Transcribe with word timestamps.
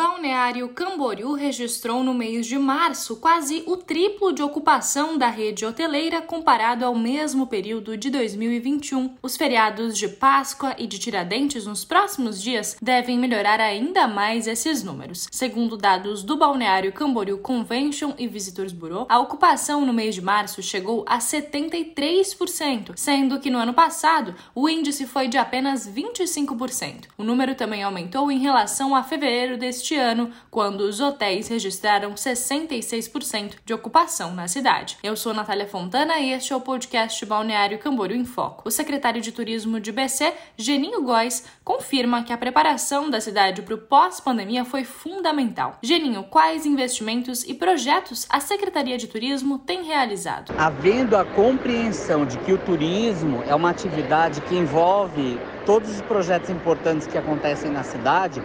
Balneário 0.00 0.66
Camboriú 0.70 1.34
registrou 1.34 2.02
no 2.02 2.14
mês 2.14 2.46
de 2.46 2.58
março 2.58 3.16
quase 3.16 3.62
o 3.66 3.76
triplo 3.76 4.32
de 4.32 4.42
ocupação 4.42 5.18
da 5.18 5.28
rede 5.28 5.66
hoteleira 5.66 6.22
comparado 6.22 6.86
ao 6.86 6.94
mesmo 6.94 7.46
período 7.46 7.98
de 7.98 8.08
2021. 8.08 9.16
Os 9.22 9.36
feriados 9.36 9.98
de 9.98 10.08
Páscoa 10.08 10.74
e 10.78 10.86
de 10.86 10.98
Tiradentes 10.98 11.66
nos 11.66 11.84
próximos 11.84 12.40
dias 12.40 12.78
devem 12.80 13.18
melhorar 13.18 13.60
ainda 13.60 14.08
mais 14.08 14.46
esses 14.46 14.82
números. 14.82 15.28
Segundo 15.30 15.76
dados 15.76 16.22
do 16.22 16.34
Balneário 16.34 16.94
Camboriú 16.94 17.36
Convention 17.36 18.14
e 18.16 18.26
Visitors 18.26 18.72
Bureau, 18.72 19.06
a 19.06 19.18
ocupação 19.18 19.84
no 19.84 19.92
mês 19.92 20.14
de 20.14 20.22
março 20.22 20.62
chegou 20.62 21.04
a 21.06 21.18
73%, 21.18 22.92
sendo 22.96 23.38
que 23.38 23.50
no 23.50 23.58
ano 23.58 23.74
passado 23.74 24.34
o 24.54 24.66
índice 24.66 25.06
foi 25.06 25.28
de 25.28 25.36
apenas 25.36 25.86
25%. 25.86 27.04
O 27.18 27.22
número 27.22 27.54
também 27.54 27.82
aumentou 27.82 28.32
em 28.32 28.38
relação 28.38 28.96
a 28.96 29.02
fevereiro 29.02 29.58
deste 29.58 29.89
este 29.90 29.96
ano, 29.96 30.30
quando 30.52 30.82
os 30.82 31.00
hotéis 31.00 31.48
registraram 31.48 32.12
66% 32.12 33.54
de 33.64 33.74
ocupação 33.74 34.32
na 34.32 34.46
cidade. 34.46 34.96
Eu 35.02 35.16
sou 35.16 35.34
Natália 35.34 35.66
Fontana 35.66 36.20
e 36.20 36.32
este 36.32 36.52
é 36.52 36.56
o 36.56 36.60
podcast 36.60 37.26
Balneário 37.26 37.78
Camboriú 37.78 38.16
em 38.16 38.24
Foco. 38.24 38.62
O 38.64 38.70
secretário 38.70 39.20
de 39.20 39.32
Turismo 39.32 39.80
de 39.80 39.90
BC, 39.90 40.32
Geninho 40.56 41.02
Góes, 41.02 41.44
confirma 41.64 42.22
que 42.22 42.32
a 42.32 42.38
preparação 42.38 43.10
da 43.10 43.20
cidade 43.20 43.62
para 43.62 43.74
o 43.74 43.78
pós-pandemia 43.78 44.64
foi 44.64 44.84
fundamental. 44.84 45.76
Geninho, 45.82 46.22
quais 46.22 46.66
investimentos 46.66 47.42
e 47.42 47.52
projetos 47.52 48.26
a 48.30 48.38
Secretaria 48.38 48.96
de 48.96 49.08
Turismo 49.08 49.58
tem 49.58 49.82
realizado? 49.82 50.54
Havendo 50.56 51.16
a 51.16 51.24
compreensão 51.24 52.24
de 52.24 52.38
que 52.38 52.52
o 52.52 52.58
turismo 52.58 53.42
é 53.44 53.54
uma 53.56 53.70
atividade 53.70 54.40
que 54.42 54.54
envolve 54.54 55.36
todos 55.64 55.90
os 55.90 56.00
projetos 56.02 56.50
importantes 56.50 57.06
que 57.06 57.18
acontecem 57.18 57.70
na 57.70 57.82
cidade, 57.82 58.42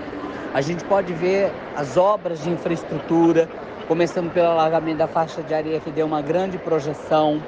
a 0.54 0.62
gente 0.62 0.84
pode 0.86 1.14
ver 1.14 1.52
as 1.76 1.98
obras 1.98 2.42
de 2.42 2.50
infraestrutura, 2.50 3.50
começando 3.88 4.32
pelo 4.32 4.48
alargamento 4.48 5.00
da 5.00 5.08
faixa 5.08 5.44
de 5.44 5.54
areia, 5.54 5.80
que 5.80 5.92
deu 5.92 6.06
uma 6.06 6.22
grande 6.22 6.58
projeção. 6.58 7.42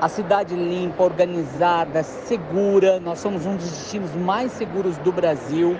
A 0.00 0.08
cidade 0.08 0.54
limpa, 0.54 1.04
organizada, 1.04 2.02
segura. 2.02 2.98
Nós 2.98 3.18
somos 3.18 3.46
um 3.46 3.54
dos 3.54 3.70
destinos 3.70 4.14
mais 4.14 4.50
seguros 4.52 4.96
do 4.98 5.12
Brasil. 5.12 5.76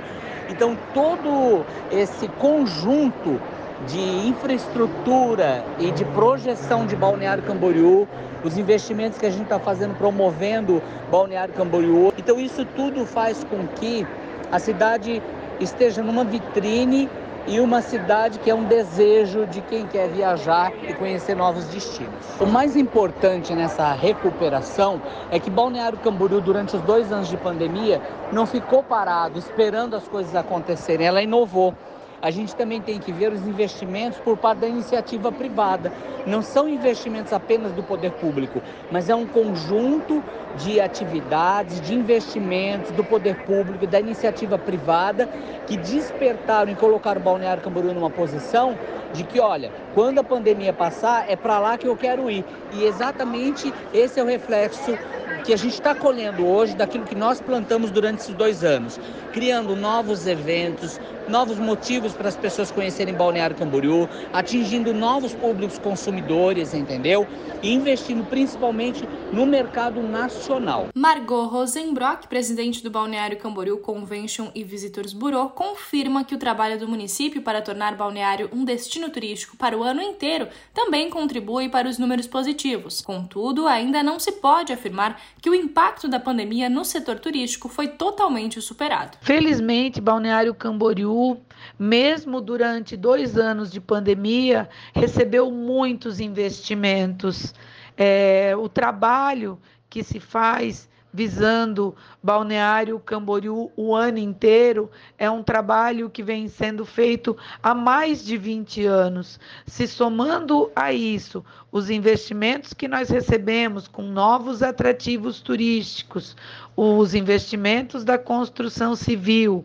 Então, 0.49 0.77
todo 0.93 1.65
esse 1.91 2.29
conjunto 2.29 3.41
de 3.87 4.29
infraestrutura 4.29 5.65
e 5.79 5.91
de 5.91 6.05
projeção 6.05 6.87
de 6.87 6.95
Balneário 6.95 7.43
Camboriú, 7.43 8.07
os 8.45 8.57
investimentos 8.57 9.19
que 9.19 9.27
a 9.27 9.31
gente 9.31 9.45
está 9.45 9.59
fazendo 9.59 9.95
promovendo 9.97 10.83
Balneário 11.11 11.55
Camboriú. 11.55 12.13
Então, 12.19 12.39
isso 12.41 12.65
tudo 12.77 13.05
faz 13.07 13.45
com 13.45 13.67
que 13.67 14.07
a 14.51 14.59
cidade 14.59 15.23
esteja 15.61 16.03
numa 16.03 16.25
vitrine 16.25 17.09
e 17.47 17.59
uma 17.59 17.81
cidade 17.81 18.39
que 18.39 18.51
é 18.51 18.55
um 18.55 18.65
desejo 18.65 19.47
de 19.47 19.61
quem 19.63 19.87
quer 19.87 20.09
viajar 20.09 20.73
e 20.83 20.93
conhecer 20.95 21.35
novos 21.35 21.65
destinos. 21.67 22.13
O 22.39 22.47
mais 22.47 22.77
importante 22.77 23.55
nessa 23.55 23.93
recuperação 23.93 25.01
é 25.31 25.39
que 25.39 25.51
Balneário 25.51 25.99
Camboriú, 25.99 26.41
durante 26.41 26.77
os 26.77 26.83
dois 26.83 27.11
anos 27.11 27.29
de 27.29 27.37
pandemia, 27.37 28.01
não 28.31 28.47
ficou 28.47 28.83
parado 28.83 29.39
esperando 29.39 29.97
as 29.97 30.07
coisas 30.07 30.35
acontecerem, 30.35 31.07
ela 31.07 31.23
inovou 31.23 31.75
a 32.23 32.31
gente 32.31 32.55
também 32.55 32.81
tem 32.81 32.99
que 32.99 33.13
ver 33.13 33.33
os 33.33 33.47
investimentos 33.47 34.19
por 34.21 34.37
parte 34.37 34.59
da 34.59 34.69
iniciativa 34.69 35.33
privada. 35.33 35.93
Não 36.27 36.43
são 36.43 36.69
investimentos 36.69 37.33
apenas 37.33 37.73
do 37.73 37.83
poder 37.83 38.13
público, 38.13 38.61
mas 38.91 39.09
é 39.09 39.15
um 39.15 39.27
conjunto 39.27 40.23
de 40.57 40.81
atividades, 40.81 41.81
de 41.81 41.95
investimentos 41.95 42.91
do 42.91 43.03
poder 43.03 43.37
público, 43.45 43.87
da 43.87 43.99
iniciativa 43.99 44.59
privada, 44.59 45.29
que 45.67 45.77
despertaram 45.77 46.71
e 46.71 46.75
colocaram 46.75 47.21
o 47.21 47.25
Balneário 47.25 47.63
Camboriú 47.63 47.95
numa 47.95 48.11
posição 48.11 48.77
de 49.13 49.25
que, 49.25 49.41
olha, 49.41 49.73
quando 49.95 50.19
a 50.19 50.25
pandemia 50.25 50.73
passar, 50.73 51.25
é 51.29 51.37
para 51.37 51.59
lá 51.59 51.79
que 51.79 51.87
eu 51.87 51.97
quero 51.97 52.31
ir. 52.31 52.45
E 52.73 52.85
exatamente 52.85 53.73
esse 53.95 54.21
é 54.21 54.23
o 54.23 54.27
reflexo 54.27 54.97
que 55.45 55.55
a 55.55 55.57
gente 55.57 55.73
está 55.73 55.95
colhendo 55.95 56.47
hoje 56.47 56.77
daquilo 56.77 57.05
que 57.05 57.15
nós 57.15 57.41
plantamos 57.41 57.91
durante 57.91 58.21
esses 58.21 58.35
dois 58.35 58.63
anos, 58.63 59.01
criando 59.33 59.75
novos 59.75 60.27
eventos, 60.27 61.01
novos 61.29 61.59
motivos 61.59 62.10
para 62.13 62.29
as 62.29 62.37
pessoas 62.37 62.71
conhecerem 62.71 63.15
Balneário 63.15 63.57
Camboriú, 63.57 64.09
atingindo 64.33 64.93
novos 64.93 65.33
públicos 65.33 65.79
consumidores, 65.79 66.75
entendeu? 66.75 67.27
E 67.63 67.73
investindo 67.73 68.25
principalmente 68.25 69.09
no 69.33 69.47
mercado 69.47 70.03
nacional. 70.03 70.89
Margot 70.95 71.47
Rosenbrock, 71.47 72.29
presidente 72.29 72.83
do 72.83 72.91
Balneário 72.91 73.39
Camboriú 73.39 73.79
Convention 73.79 74.51
e 74.55 74.65
Visitors 74.65 75.13
Bureau, 75.13 75.51
confirma 75.51 76.25
que 76.25 76.35
o 76.35 76.39
trabalho 76.39 76.79
do 76.79 76.89
município 76.89 77.43
para 77.43 77.63
tornar 77.63 77.97
Balneário 77.97 78.49
um 78.53 78.65
destino 78.65 79.11
turístico 79.11 79.57
para 79.57 79.77
o 79.77 79.83
ano 79.83 80.03
inteiro 80.03 80.49
também 80.73 81.11
contribui 81.11 81.69
para 81.69 81.89
os 81.89 81.99
números 81.99 82.27
positivos. 82.27 83.01
Contudo, 83.01 83.67
ainda 83.67 84.03
não 84.03 84.19
se 84.19 84.33
pode 84.33 84.73
afirmar 84.73 85.21
que 85.41 85.51
o 85.51 85.55
impacto 85.55 86.09
da 86.09 86.19
pandemia 86.19 86.69
no 86.69 86.85
setor 86.85 87.19
turístico 87.19 87.69
foi 87.69 87.89
totalmente 87.89 88.61
superado. 88.61 89.19
Felizmente, 89.21 90.01
Balneário 90.01 90.55
Camboriú, 90.55 91.39
mesmo 91.79 92.00
durante 92.41 92.97
dois 92.97 93.37
anos 93.37 93.71
de 93.71 93.81
pandemia, 93.81 94.69
recebeu 94.95 95.51
muitos 95.51 96.21
investimentos. 96.21 97.55
É, 97.97 98.55
o 98.57 98.69
trabalho 98.69 99.59
que 99.89 100.03
se 100.03 100.21
faz 100.21 100.89
visando 101.13 101.95
Balneário 102.23 102.99
Camboriú 103.01 103.71
o 103.77 103.95
ano 103.95 104.19
inteiro, 104.19 104.91
é 105.19 105.31
um 105.31 105.43
trabalho 105.43 106.09
que 106.09 106.23
vem 106.23 106.49
sendo 106.49 106.85
feito 106.85 107.37
há 107.63 107.75
mais 107.75 108.25
de 108.25 108.37
20 108.37 108.85
anos. 108.87 109.41
Se 109.67 109.87
somando 109.87 110.71
a 110.75 110.93
isso, 110.93 111.45
os 111.73 111.91
investimentos 111.91 112.73
que 112.73 112.87
nós 112.87 113.11
recebemos 113.11 113.89
com 113.89 114.03
novos 114.03 114.63
atrativos 114.63 115.41
turísticos, 115.41 116.37
os 116.77 117.15
investimentos 117.15 118.05
da 118.05 118.19
construção 118.19 118.95
civil 118.95 119.65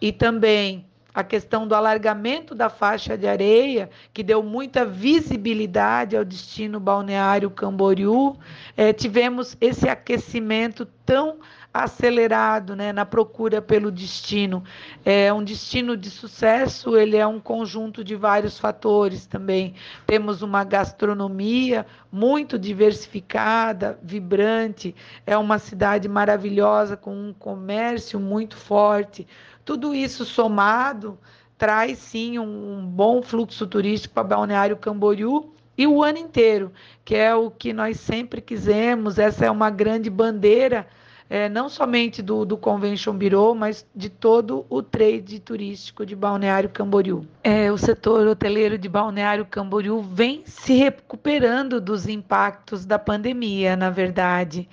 e 0.00 0.12
também 0.12 0.84
a 1.14 1.24
questão 1.24 1.66
do 1.66 1.74
alargamento 1.74 2.54
da 2.54 2.68
faixa 2.68 3.16
de 3.16 3.26
areia, 3.26 3.90
que 4.12 4.22
deu 4.22 4.42
muita 4.42 4.84
visibilidade 4.84 6.16
ao 6.16 6.24
destino 6.24 6.78
balneário 6.78 7.50
Camboriú, 7.50 8.36
é, 8.76 8.92
tivemos 8.92 9.56
esse 9.60 9.88
aquecimento 9.88 10.86
tão 11.10 11.38
acelerado 11.74 12.76
né, 12.76 12.92
na 12.92 13.04
procura 13.04 13.60
pelo 13.60 13.90
destino. 13.90 14.62
É 15.04 15.32
um 15.32 15.42
destino 15.42 15.96
de 15.96 16.08
sucesso, 16.08 16.96
ele 16.96 17.16
é 17.16 17.26
um 17.26 17.40
conjunto 17.40 18.04
de 18.04 18.14
vários 18.14 18.60
fatores 18.60 19.26
também. 19.26 19.74
Temos 20.06 20.40
uma 20.40 20.62
gastronomia 20.62 21.84
muito 22.12 22.56
diversificada, 22.56 23.98
vibrante, 24.00 24.94
é 25.26 25.36
uma 25.36 25.58
cidade 25.58 26.08
maravilhosa 26.08 26.96
com 26.96 27.12
um 27.12 27.32
comércio 27.32 28.20
muito 28.20 28.56
forte. 28.56 29.26
Tudo 29.64 29.92
isso 29.92 30.24
somado 30.24 31.18
traz 31.58 31.98
sim 31.98 32.38
um, 32.38 32.86
bom 32.86 33.20
fluxo 33.20 33.66
turístico 33.66 34.14
para 34.14 34.22
Balneário 34.22 34.76
Camboriú 34.76 35.52
e 35.76 35.86
o 35.86 36.02
ano 36.02 36.18
inteiro, 36.18 36.72
que 37.04 37.14
é 37.14 37.34
o 37.34 37.50
que 37.50 37.72
nós 37.72 37.98
sempre 37.98 38.40
quisemos. 38.40 39.18
Essa 39.18 39.46
é 39.46 39.50
uma 39.50 39.70
grande 39.70 40.10
bandeira 40.10 40.86
é, 41.30 41.48
não 41.48 41.68
somente 41.68 42.20
do, 42.20 42.44
do 42.44 42.56
Convention 42.56 43.16
Bureau, 43.16 43.54
mas 43.54 43.86
de 43.94 44.10
todo 44.10 44.66
o 44.68 44.82
trade 44.82 45.38
turístico 45.38 46.04
de 46.04 46.16
Balneário 46.16 46.68
Camboriú. 46.68 47.24
É, 47.44 47.70
o 47.70 47.78
setor 47.78 48.26
hoteleiro 48.26 48.76
de 48.76 48.88
Balneário 48.88 49.46
Camboriú 49.46 50.02
vem 50.02 50.42
se 50.44 50.74
recuperando 50.74 51.80
dos 51.80 52.08
impactos 52.08 52.84
da 52.84 52.98
pandemia, 52.98 53.76
na 53.76 53.90
verdade, 53.90 54.68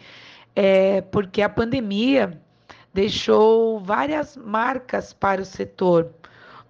é, 0.56 1.02
porque 1.02 1.44
a 1.44 1.50
pandemia 1.50 2.41
deixou 2.91 3.80
várias 3.80 4.36
marcas 4.36 5.13
para 5.13 5.44
o 5.44 5.46
setor. 5.46 6.09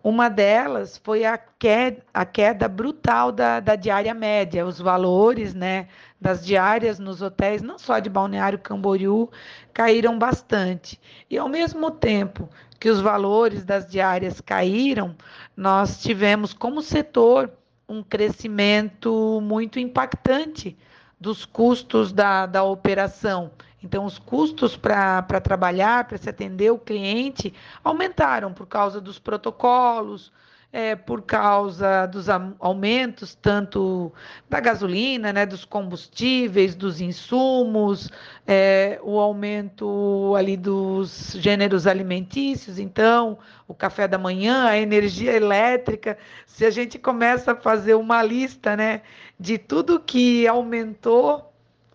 Uma 0.03 0.29
delas 0.29 0.97
foi 1.03 1.25
a 1.25 1.37
queda, 1.37 2.01
a 2.13 2.25
queda 2.25 2.67
brutal 2.67 3.31
da, 3.31 3.59
da 3.59 3.75
diária 3.75 4.13
média, 4.13 4.65
os 4.65 4.79
valores 4.79 5.53
né, 5.53 5.87
das 6.19 6.45
diárias 6.45 6.99
nos 6.99 7.21
hotéis, 7.21 7.61
não 7.61 7.77
só 7.77 7.99
de 7.99 8.09
Balneário 8.09 8.59
Camboriú, 8.59 9.29
caíram 9.73 10.17
bastante. 10.17 10.99
E 11.29 11.37
ao 11.37 11.49
mesmo 11.49 11.91
tempo 11.91 12.49
que 12.79 12.89
os 12.89 13.01
valores 13.01 13.65
das 13.65 13.89
diárias 13.89 14.39
caíram, 14.39 15.15
nós 15.55 16.01
tivemos 16.01 16.53
como 16.53 16.81
setor 16.81 17.51
um 17.89 18.03
crescimento 18.03 19.39
muito 19.41 19.79
impactante 19.79 20.77
dos 21.19 21.45
custos 21.45 22.11
da, 22.11 22.45
da 22.45 22.63
operação. 22.63 23.51
Então, 23.87 24.03
os 24.03 24.19
custos 24.19 24.75
para 24.75 25.39
trabalhar, 25.39 26.03
para 26.03 26.17
se 26.17 26.29
atender 26.29 26.69
o 26.71 26.77
cliente, 26.77 27.53
aumentaram 27.81 28.53
por 28.53 28.67
causa 28.67 28.99
dos 28.99 29.17
protocolos, 29.17 30.29
é, 30.73 30.93
por 30.93 31.21
causa 31.21 32.05
dos 32.05 32.27
aumentos, 32.59 33.33
tanto 33.33 34.11
da 34.49 34.59
gasolina, 34.59 35.31
né, 35.31 35.45
dos 35.45 35.63
combustíveis, 35.63 36.75
dos 36.75 36.99
insumos, 36.99 38.11
é, 38.45 38.99
o 39.01 39.17
aumento 39.19 40.33
ali 40.35 40.57
dos 40.57 41.31
gêneros 41.39 41.87
alimentícios, 41.87 42.79
então, 42.79 43.39
o 43.69 43.73
café 43.73 44.05
da 44.05 44.17
manhã, 44.17 44.65
a 44.65 44.77
energia 44.77 45.31
elétrica. 45.31 46.17
Se 46.45 46.65
a 46.65 46.69
gente 46.69 46.99
começa 46.99 47.53
a 47.53 47.55
fazer 47.55 47.93
uma 47.93 48.21
lista 48.21 48.75
né, 48.75 49.01
de 49.39 49.57
tudo 49.57 49.97
que 49.97 50.45
aumentou 50.45 51.47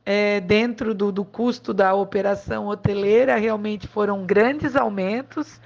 é, 0.05 0.41
dentro 0.41 0.95
do, 0.95 1.13
do 1.13 1.25
custo 1.25 1.73
da 1.73 1.95
operação 1.95 2.67
hoteleira, 2.67 3.37
realmente 3.37 3.87
foram 3.87 4.25
grandes 4.25 4.77
aumentos. 4.77 5.61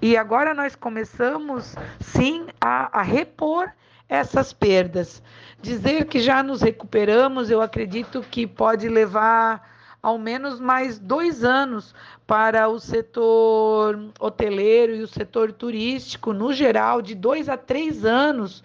E 0.00 0.16
agora 0.16 0.54
nós 0.54 0.74
começamos, 0.74 1.74
sim, 2.00 2.46
a, 2.60 3.00
a 3.00 3.02
repor 3.02 3.70
essas 4.08 4.52
perdas. 4.52 5.22
Dizer 5.60 6.06
que 6.06 6.20
já 6.20 6.42
nos 6.42 6.62
recuperamos, 6.62 7.50
eu 7.50 7.60
acredito 7.60 8.22
que 8.22 8.46
pode 8.46 8.88
levar 8.88 9.68
ao 10.02 10.18
menos 10.18 10.58
mais 10.58 10.98
dois 10.98 11.44
anos 11.44 11.94
para 12.26 12.68
o 12.68 12.80
setor 12.80 14.10
hoteleiro 14.18 14.94
e 14.94 15.02
o 15.02 15.08
setor 15.08 15.52
turístico, 15.52 16.32
no 16.32 16.52
geral, 16.52 17.02
de 17.02 17.14
dois 17.14 17.48
a 17.48 17.56
três 17.56 18.04
anos, 18.04 18.64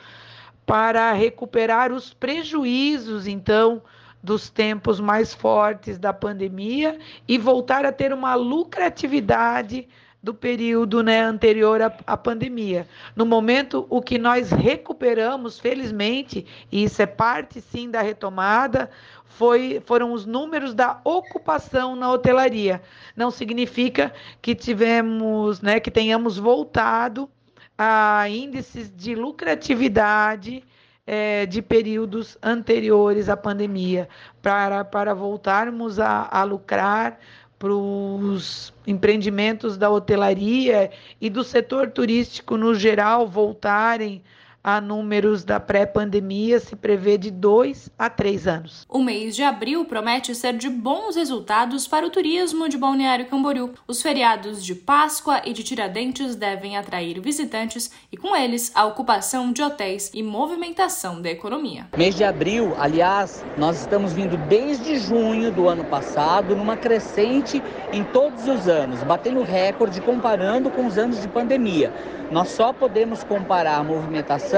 para 0.66 1.12
recuperar 1.12 1.92
os 1.92 2.13
prejuízos, 2.13 3.27
então, 3.27 3.83
dos 4.25 4.50
tempos 4.50 5.00
mais 5.00 5.33
fortes 5.33 6.00
da 6.00 6.12
pandemia 6.12 6.98
e 7.27 7.38
voltar 7.38 7.86
a 7.86 7.92
ter 7.92 8.12
uma 8.12 8.33
lucratividade 8.33 9.88
do 10.22 10.33
período 10.33 11.04
né, 11.04 11.22
anterior 11.22 11.80
à, 11.83 11.95
à, 12.07 12.18
pandemia. 12.18 12.88
No 13.16 13.27
momento, 13.27 13.86
o 13.88 14.01
que 14.01 14.18
nós 14.18 14.50
recuperamos, 14.50 15.60
felizmente, 15.60 16.48
e 16.72 16.83
isso 16.83 17.00
é 17.00 17.06
parte 17.06 17.62
sim 17.62 17.92
da 17.92 18.01
retomada, 18.01 18.89
foi, 19.24 19.83
foram 19.86 20.12
os 20.12 20.25
números 20.25 20.74
da 20.74 21.00
ocupação 21.04 21.95
na 21.95 22.12
hotelaria. 22.12 22.81
Não 23.16 23.30
significa 23.30 24.12
que 24.42 24.56
tivemos, 24.56 25.62
né, 25.62 25.80
que 25.80 25.92
tenhamos 25.92 26.39
voltado 26.39 27.30
a 27.77 28.27
índices 28.27 28.92
de 28.95 29.13
lucratividade 29.13 30.63
é, 31.05 31.45
de 31.45 31.61
períodos 31.61 32.37
anteriores 32.41 33.29
à 33.29 33.37
pandemia, 33.37 34.09
para, 34.41 34.83
para 34.83 35.13
voltarmos 35.13 35.99
a, 35.99 36.27
a 36.31 36.43
lucrar 36.43 37.19
para 37.57 37.73
os 37.73 38.73
empreendimentos 38.85 39.77
da 39.77 39.89
hotelaria 39.89 40.91
e 41.21 41.29
do 41.29 41.43
setor 41.43 41.89
turístico 41.89 42.57
no 42.57 42.75
geral 42.75 43.27
voltarem 43.27 44.21
a 44.67 44.81
números 44.81 45.44
da 45.44 45.59
pré-pandemia 45.59 46.59
se 46.59 46.75
prevê 46.75 47.19
de 47.19 47.29
dois 47.29 47.88
a 48.00 48.09
três 48.09 48.47
anos. 48.47 48.83
O 48.89 48.97
mês 48.97 49.35
de 49.35 49.44
abril 49.44 49.85
promete 49.85 50.33
ser 50.33 50.53
de 50.53 50.67
bons 50.71 51.15
resultados 51.15 51.88
para 51.88 52.03
o 52.03 52.09
turismo 52.09 52.67
de 52.67 52.75
Balneário 52.75 53.27
Camboriú. 53.27 53.75
Os 53.88 54.01
feriados 54.01 54.65
de 54.65 54.73
Páscoa 54.73 55.44
e 55.45 55.53
de 55.53 55.63
Tiradentes 55.63 56.35
devem 56.35 56.77
atrair 56.77 57.21
visitantes 57.21 57.91
e, 58.12 58.17
com 58.17 58.35
eles, 58.35 58.71
a 58.73 58.85
ocupação 58.85 59.51
de 59.51 59.62
hotéis 59.62 60.09
e 60.15 60.23
movimentação 60.23 61.21
da 61.21 61.29
economia. 61.29 61.85
Mês 61.95 62.15
de 62.15 62.23
abril, 62.23 62.73
aliás, 62.79 63.45
nós 63.59 63.81
estamos 63.81 64.13
vindo 64.13 64.35
desde 64.47 64.97
junho 64.97 65.51
do 65.51 65.69
ano 65.69 65.85
passado 65.85 66.56
numa 66.56 66.75
crescente 66.75 67.62
em 67.94 68.03
todos 68.03 68.47
os 68.47 68.67
anos, 68.67 69.03
batendo 69.03 69.44
recorde 69.44 70.01
comparando 70.01 70.71
com 70.71 70.88
os 70.88 70.97
anos 70.97 71.21
de 71.21 71.27
pandemia. 71.27 71.94
Nós 72.31 72.50
só 72.50 72.73
podemos 72.73 73.23
comparar 73.23 73.77
a 73.77 73.83
movimentação 73.83 74.54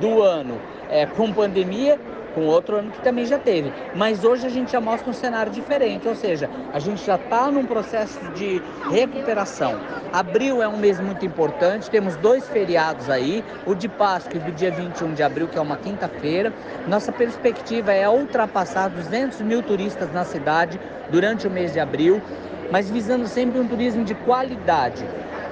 do 0.00 0.22
ano 0.22 0.60
é, 0.90 1.06
com 1.06 1.32
pandemia 1.32 1.98
com 2.34 2.46
outro 2.46 2.76
ano 2.76 2.92
que 2.92 3.02
também 3.02 3.24
já 3.24 3.38
teve. 3.38 3.72
Mas 3.96 4.24
hoje 4.24 4.46
a 4.46 4.48
gente 4.48 4.70
já 4.70 4.80
mostra 4.80 5.10
um 5.10 5.12
cenário 5.12 5.50
diferente, 5.50 6.06
ou 6.06 6.14
seja, 6.14 6.48
a 6.72 6.78
gente 6.78 7.04
já 7.04 7.16
está 7.16 7.50
num 7.50 7.66
processo 7.66 8.20
de 8.32 8.62
recuperação. 8.90 9.80
Abril 10.12 10.62
é 10.62 10.68
um 10.68 10.76
mês 10.76 11.00
muito 11.00 11.24
importante, 11.26 11.90
temos 11.90 12.16
dois 12.16 12.46
feriados 12.48 13.10
aí, 13.10 13.44
o 13.66 13.74
de 13.74 13.88
Páscoa 13.88 14.36
e 14.36 14.38
do 14.38 14.52
dia 14.52 14.70
21 14.70 15.14
de 15.14 15.22
abril, 15.22 15.48
que 15.48 15.58
é 15.58 15.60
uma 15.60 15.76
quinta-feira. 15.76 16.52
Nossa 16.86 17.10
perspectiva 17.10 17.92
é 17.92 18.08
ultrapassar 18.08 18.88
200 18.88 19.40
mil 19.40 19.62
turistas 19.62 20.12
na 20.12 20.24
cidade 20.24 20.80
durante 21.10 21.46
o 21.46 21.50
mês 21.50 21.72
de 21.72 21.80
abril, 21.80 22.22
mas 22.70 22.90
visando 22.90 23.26
sempre 23.26 23.58
um 23.58 23.66
turismo 23.66 24.04
de 24.04 24.14
qualidade 24.14 25.04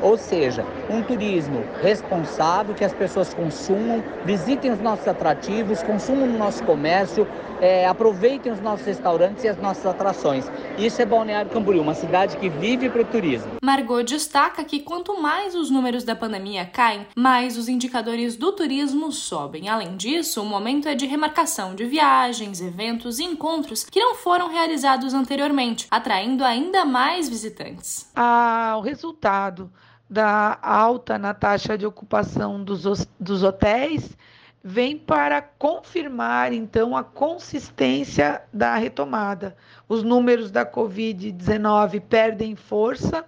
ou 0.02 0.16
seja, 0.16 0.64
um 0.90 1.02
turismo 1.02 1.64
responsável, 1.82 2.74
que 2.74 2.84
as 2.84 2.92
pessoas 2.92 3.32
consumam, 3.32 4.02
visitem 4.24 4.72
os 4.72 4.80
nossos 4.80 5.06
atrativos, 5.06 5.82
consumam 5.82 6.26
no 6.26 6.38
nosso 6.38 6.62
comércio, 6.64 7.26
é, 7.60 7.86
aproveitem 7.86 8.52
os 8.52 8.60
nossos 8.60 8.86
restaurantes 8.86 9.44
e 9.44 9.48
as 9.48 9.56
nossas 9.58 9.86
atrações. 9.86 10.50
Isso 10.78 11.00
é 11.00 11.06
Balneário 11.06 11.50
Camboriú, 11.50 11.82
uma 11.82 11.94
cidade 11.94 12.36
que 12.36 12.48
vive 12.48 12.88
para 12.88 13.02
o 13.02 13.04
turismo. 13.04 13.52
Margot 13.62 14.02
destaca 14.02 14.62
que 14.64 14.80
quanto 14.80 15.20
mais 15.20 15.54
os 15.54 15.70
números 15.70 16.04
da 16.04 16.14
pandemia 16.14 16.66
caem, 16.66 17.06
mais 17.16 17.56
os 17.56 17.68
indicadores 17.68 18.36
do 18.36 18.52
turismo 18.52 19.10
sobem. 19.10 19.68
Além 19.68 19.96
disso, 19.96 20.42
o 20.42 20.46
momento 20.46 20.88
é 20.88 20.94
de 20.94 21.06
remarcação 21.06 21.74
de 21.74 21.84
viagens, 21.84 22.60
eventos 22.60 23.18
e 23.18 23.24
encontros 23.24 23.84
que 23.84 24.00
não 24.00 24.14
foram 24.14 24.48
realizados 24.48 25.14
anteriormente, 25.14 25.86
atraindo 25.90 26.44
ainda 26.44 26.84
mais 26.84 27.28
visitantes. 27.28 28.10
Ah, 28.14 28.74
o 28.78 28.80
resultado 28.80 29.70
da 30.08 30.58
alta 30.62 31.18
na 31.18 31.34
taxa 31.34 31.76
de 31.76 31.84
ocupação 31.84 32.62
dos, 32.62 33.06
dos 33.18 33.42
hotéis 33.42 34.16
vem 34.62 34.98
para 34.98 35.40
confirmar 35.40 36.52
então 36.52 36.96
a 36.96 37.04
consistência 37.04 38.42
da 38.52 38.76
retomada. 38.76 39.56
Os 39.88 40.02
números 40.02 40.50
da 40.50 40.66
Covid-19 40.66 42.00
perdem 42.00 42.56
força, 42.56 43.24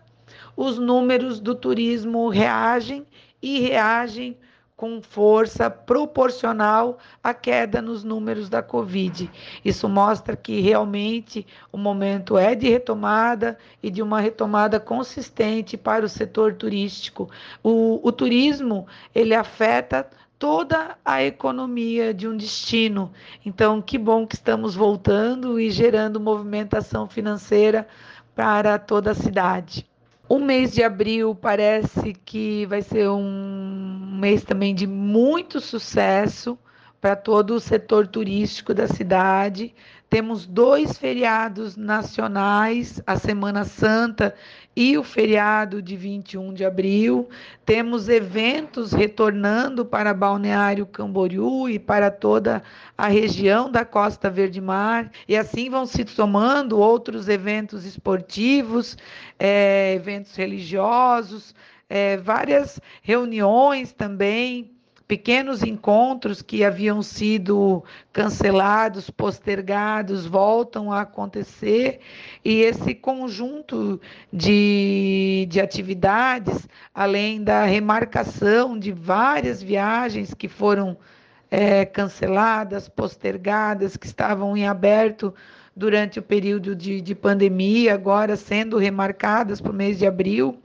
os 0.57 0.79
números 0.79 1.39
do 1.39 1.55
turismo 1.55 2.29
reagem 2.29 3.07
e 3.41 3.61
reagem 3.61 4.37
com 4.79 5.03
força 5.03 5.69
proporcional 5.69 6.99
à 7.21 7.35
queda 7.35 7.83
nos 7.83 8.05
números 8.05 8.49
da 8.49 8.63
Covid. 8.63 9.29
Isso 9.65 9.89
mostra 9.89 10.37
que 10.37 10.61
realmente 10.61 11.45
o 11.73 11.77
momento 11.77 12.39
é 12.39 12.55
de 12.55 12.69
retomada 12.69 13.59
e 13.83 13.91
de 13.91 14.01
uma 14.01 14.21
retomada 14.21 14.79
consistente 14.79 15.77
para 15.77 16.07
o 16.07 16.09
setor 16.09 16.55
turístico. 16.55 17.29
O, 17.61 17.99
o 18.07 18.13
turismo 18.13 18.87
ele 19.13 19.35
afeta 19.35 20.09
toda 20.39 20.97
a 21.05 21.25
economia 21.25 22.15
de 22.15 22.29
um 22.29 22.37
destino. 22.37 23.11
Então, 23.45 23.83
que 23.83 23.99
bom 23.99 24.25
que 24.25 24.37
estamos 24.37 24.77
voltando 24.77 25.59
e 25.59 25.73
gerando 25.73 26.21
movimentação 26.21 27.09
financeira 27.09 27.89
para 28.33 28.79
toda 28.79 29.11
a 29.11 29.15
cidade. 29.15 29.85
O 30.29 30.39
mês 30.39 30.73
de 30.73 30.83
abril 30.83 31.35
parece 31.35 32.13
que 32.13 32.67
vai 32.67 32.83
ser 32.83 33.09
um 33.09 34.19
mês 34.21 34.45
também 34.45 34.75
de 34.75 34.87
muito 34.87 35.61
sucesso 35.61 36.59
para 37.01 37.15
todo 37.15 37.55
o 37.55 37.61
setor 37.61 38.07
turístico 38.07 38.75
da 38.75 38.89
cidade. 38.89 39.75
Temos 40.11 40.47
dois 40.47 40.97
feriados 40.97 41.77
nacionais, 41.77 43.01
a 43.07 43.17
Semana 43.17 43.65
Santa 43.65 44.35
e 44.75 44.97
o 44.97 45.05
feriado 45.05 45.83
de 45.83 45.97
21 45.97 46.55
de 46.55 46.65
abril. 46.65 47.29
Temos 47.67 48.09
eventos 48.09 48.93
retornando 48.93 49.85
para 49.85 50.15
Balneário 50.15 50.87
Camboriú 50.87 51.69
e 51.69 51.79
para 51.79 52.11
toda 52.11 52.63
a 52.97 53.07
região 53.07 53.71
da 53.71 53.85
Costa 53.85 54.31
Verde 54.31 54.63
Mar. 54.63 55.11
E 55.29 55.37
assim 55.37 55.69
vão 55.69 55.85
se 55.85 56.07
somando 56.09 56.79
outros 56.79 57.29
eventos 57.29 57.85
esportivos, 57.85 58.97
é, 59.39 59.93
eventos 59.95 60.35
religiosos, 60.35 61.55
é, 61.87 62.17
várias 62.17 62.81
reuniões 63.03 63.93
também 63.93 64.78
pequenos 65.09 65.63
encontros 65.63 66.43
que 66.43 66.63
haviam 66.63 67.03
sido 67.03 67.83
cancelados, 68.13 69.09
postergados, 69.09 70.27
voltam 70.27 70.93
a 70.93 71.01
acontecer, 71.01 72.01
e 72.45 72.61
esse 72.61 72.95
conjunto 72.95 73.99
de, 74.31 75.47
de 75.49 75.61
atividades, 75.61 76.69
além 76.95 77.43
da 77.43 77.65
remarcação 77.65 78.79
de 78.79 78.93
várias 78.93 79.63
viagens 79.63 80.35
que 80.35 80.47
foram 80.47 80.95
é, 81.51 81.87
canceladas, 81.87 82.87
postergadas, 82.87 83.97
que 83.97 84.07
estavam 84.07 84.55
em 84.55 84.67
aberto 84.67 85.35
durante 85.75 86.19
o 86.19 86.23
período 86.23 86.77
de, 86.77 87.01
de 87.01 87.15
pandemia, 87.15 87.95
agora 87.95 88.37
sendo 88.37 88.77
remarcadas 88.77 89.59
para 89.59 89.73
o 89.73 89.75
mês 89.75 89.99
de 89.99 90.07
abril. 90.07 90.61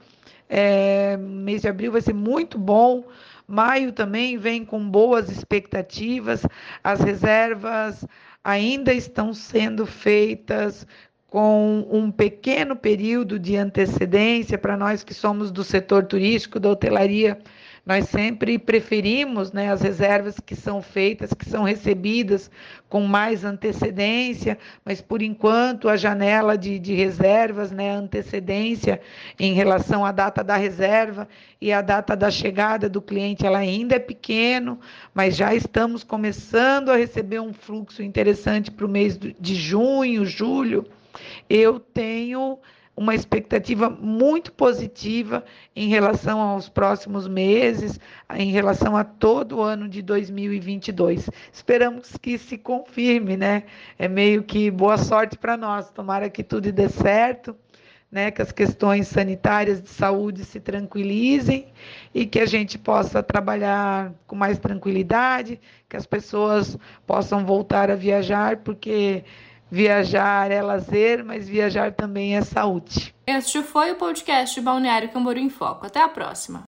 É, 0.46 1.16
mês 1.16 1.62
de 1.62 1.68
abril 1.68 1.90
vai 1.90 2.02
ser 2.02 2.12
muito 2.12 2.58
bom 2.58 3.04
Maio 3.46 3.92
também 3.92 4.38
vem 4.38 4.64
com 4.64 4.88
boas 4.88 5.30
expectativas, 5.30 6.42
as 6.82 7.00
reservas 7.00 8.04
ainda 8.42 8.92
estão 8.92 9.34
sendo 9.34 9.86
feitas 9.86 10.86
com 11.26 11.86
um 11.90 12.10
pequeno 12.12 12.76
período 12.76 13.38
de 13.38 13.56
antecedência 13.56 14.56
para 14.56 14.76
nós 14.76 15.02
que 15.02 15.12
somos 15.12 15.50
do 15.50 15.64
setor 15.64 16.04
turístico, 16.04 16.60
da 16.60 16.70
hotelaria. 16.70 17.38
Nós 17.84 18.08
sempre 18.08 18.58
preferimos 18.58 19.52
né, 19.52 19.70
as 19.70 19.82
reservas 19.82 20.40
que 20.40 20.56
são 20.56 20.80
feitas, 20.80 21.34
que 21.34 21.44
são 21.44 21.64
recebidas 21.64 22.50
com 22.88 23.02
mais 23.02 23.44
antecedência, 23.44 24.58
mas 24.82 25.02
por 25.02 25.20
enquanto 25.20 25.90
a 25.90 25.96
janela 25.96 26.56
de, 26.56 26.78
de 26.78 26.94
reservas, 26.94 27.70
né, 27.70 27.90
antecedência 27.90 29.00
em 29.38 29.52
relação 29.52 30.02
à 30.02 30.12
data 30.12 30.42
da 30.42 30.56
reserva 30.56 31.28
e 31.60 31.72
a 31.72 31.82
data 31.82 32.16
da 32.16 32.30
chegada 32.30 32.88
do 32.88 33.02
cliente, 33.02 33.44
ela 33.44 33.58
ainda 33.58 33.96
é 33.96 33.98
pequeno, 33.98 34.80
mas 35.12 35.36
já 35.36 35.54
estamos 35.54 36.02
começando 36.02 36.90
a 36.90 36.96
receber 36.96 37.40
um 37.40 37.52
fluxo 37.52 38.02
interessante 38.02 38.70
para 38.70 38.86
o 38.86 38.88
mês 38.88 39.18
de 39.18 39.54
junho, 39.54 40.24
julho. 40.24 40.86
Eu 41.50 41.78
tenho 41.78 42.58
uma 42.96 43.14
expectativa 43.14 43.90
muito 43.90 44.52
positiva 44.52 45.44
em 45.74 45.88
relação 45.88 46.40
aos 46.40 46.68
próximos 46.68 47.26
meses, 47.26 47.98
em 48.36 48.52
relação 48.52 48.96
a 48.96 49.02
todo 49.02 49.58
o 49.58 49.62
ano 49.62 49.88
de 49.88 50.00
2022. 50.00 51.28
Esperamos 51.52 52.16
que 52.16 52.38
se 52.38 52.56
confirme, 52.56 53.36
né? 53.36 53.64
É 53.98 54.06
meio 54.06 54.44
que 54.44 54.70
boa 54.70 54.96
sorte 54.96 55.36
para 55.36 55.56
nós. 55.56 55.90
Tomara 55.90 56.30
que 56.30 56.44
tudo 56.44 56.70
dê 56.70 56.88
certo. 56.88 57.56
Né, 58.12 58.30
que 58.30 58.40
as 58.40 58.52
questões 58.52 59.08
sanitárias 59.08 59.82
de 59.82 59.88
saúde 59.88 60.44
se 60.44 60.60
tranquilizem 60.60 61.72
e 62.14 62.24
que 62.24 62.38
a 62.38 62.46
gente 62.46 62.78
possa 62.78 63.24
trabalhar 63.24 64.12
com 64.24 64.36
mais 64.36 64.56
tranquilidade, 64.56 65.60
que 65.88 65.96
as 65.96 66.06
pessoas 66.06 66.78
possam 67.04 67.44
voltar 67.44 67.90
a 67.90 67.96
viajar, 67.96 68.58
porque 68.58 69.24
Viajar 69.70 70.50
é 70.50 70.62
lazer, 70.62 71.24
mas 71.24 71.48
viajar 71.48 71.92
também 71.92 72.36
é 72.36 72.42
saúde. 72.42 73.14
Este 73.26 73.62
foi 73.62 73.90
o 73.92 73.96
podcast 73.96 74.60
Balneário 74.60 75.08
Camboriú 75.08 75.44
em 75.44 75.50
Foco. 75.50 75.86
Até 75.86 76.00
a 76.00 76.08
próxima. 76.08 76.62